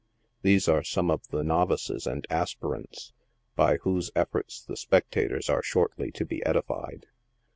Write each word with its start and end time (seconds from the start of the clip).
These 0.41 0.67
are 0.67 0.81
some 0.83 1.11
of 1.11 1.27
the 1.27 1.43
novices 1.43 2.07
and 2.07 2.25
aspirants, 2.31 3.13
by 3.55 3.77
whose 3.77 4.09
efforts 4.15 4.59
the 4.63 4.75
spectators 4.75 5.47
are 5.47 5.61
shortly 5.61 6.09
to 6.13 6.25
be 6.25 6.43
edified. 6.43 7.05